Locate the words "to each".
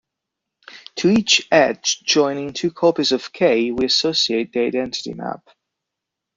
0.95-1.47